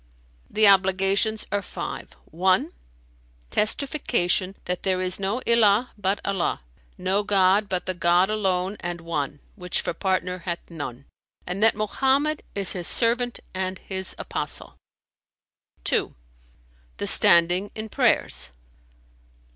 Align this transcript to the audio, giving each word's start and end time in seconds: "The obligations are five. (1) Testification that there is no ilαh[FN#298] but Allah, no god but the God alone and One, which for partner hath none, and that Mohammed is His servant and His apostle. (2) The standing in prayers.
"The 0.49 0.67
obligations 0.67 1.45
are 1.51 1.61
five. 1.61 2.13
(1) 2.25 2.71
Testification 3.51 4.55
that 4.65 4.81
there 4.81 4.99
is 4.99 5.19
no 5.19 5.41
ilαh[FN#298] 5.41 5.89
but 5.95 6.19
Allah, 6.25 6.61
no 6.97 7.21
god 7.21 7.69
but 7.69 7.85
the 7.85 7.93
God 7.93 8.27
alone 8.27 8.77
and 8.79 9.01
One, 9.01 9.41
which 9.55 9.79
for 9.79 9.93
partner 9.93 10.39
hath 10.39 10.71
none, 10.71 11.05
and 11.45 11.61
that 11.61 11.75
Mohammed 11.75 12.41
is 12.55 12.73
His 12.73 12.87
servant 12.87 13.41
and 13.53 13.77
His 13.77 14.15
apostle. 14.17 14.75
(2) 15.83 16.15
The 16.97 17.05
standing 17.05 17.69
in 17.75 17.87
prayers. 17.87 18.49